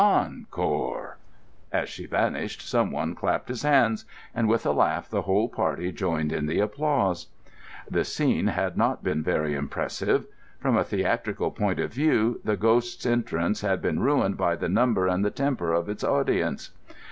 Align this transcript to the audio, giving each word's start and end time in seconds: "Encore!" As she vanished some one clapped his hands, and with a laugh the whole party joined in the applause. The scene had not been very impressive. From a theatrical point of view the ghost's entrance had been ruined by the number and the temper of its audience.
"Encore!" 0.03 1.19
As 1.71 1.87
she 1.87 2.07
vanished 2.07 2.67
some 2.67 2.89
one 2.89 3.13
clapped 3.13 3.49
his 3.49 3.61
hands, 3.61 4.03
and 4.33 4.47
with 4.49 4.65
a 4.65 4.71
laugh 4.71 5.07
the 5.07 5.21
whole 5.21 5.47
party 5.47 5.91
joined 5.91 6.31
in 6.31 6.47
the 6.47 6.59
applause. 6.59 7.27
The 7.87 8.03
scene 8.03 8.47
had 8.47 8.75
not 8.75 9.03
been 9.03 9.21
very 9.21 9.53
impressive. 9.53 10.25
From 10.59 10.75
a 10.75 10.83
theatrical 10.83 11.51
point 11.51 11.79
of 11.79 11.93
view 11.93 12.41
the 12.43 12.57
ghost's 12.57 13.05
entrance 13.05 13.61
had 13.61 13.79
been 13.79 13.99
ruined 13.99 14.37
by 14.37 14.55
the 14.55 14.69
number 14.69 15.05
and 15.05 15.23
the 15.23 15.29
temper 15.29 15.71
of 15.71 15.87
its 15.87 16.03
audience. 16.03 16.71